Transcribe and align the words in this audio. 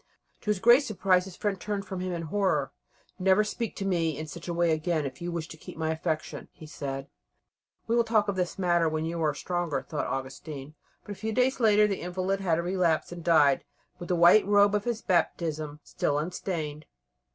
To 0.39 0.49
his 0.49 0.57
great 0.57 0.79
surprise 0.79 1.25
his 1.25 1.35
friend 1.35 1.61
turned 1.61 1.85
from 1.85 1.99
him 1.99 2.11
in 2.11 2.23
horror. 2.23 2.71
"Never 3.19 3.43
speak 3.43 3.75
to 3.75 3.85
me 3.85 4.17
in 4.17 4.25
such 4.25 4.47
a 4.47 4.51
way 4.55 4.71
again 4.71 5.05
if 5.05 5.21
you 5.21 5.31
wish 5.31 5.47
to 5.49 5.57
keep 5.57 5.77
my 5.77 5.91
affection," 5.91 6.47
he 6.53 6.65
said. 6.65 7.07
"We 7.85 7.95
will 7.95 8.03
talk 8.03 8.25
this 8.33 8.57
matter 8.57 8.87
out 8.87 8.93
when 8.93 9.05
you 9.05 9.21
are 9.21 9.35
stronger," 9.35 9.83
thought 9.87 10.07
Augustine. 10.07 10.73
But 11.05 11.11
a 11.11 11.19
few 11.19 11.31
days 11.33 11.59
later 11.59 11.85
the 11.85 12.01
invalid 12.01 12.39
had 12.39 12.57
a 12.57 12.63
relapse, 12.63 13.11
and 13.11 13.23
died 13.23 13.63
with 13.99 14.09
the 14.09 14.15
white 14.15 14.47
robe 14.47 14.73
of 14.73 14.85
his 14.85 15.03
Baptism 15.03 15.81
still 15.83 16.17
unstained. 16.17 16.87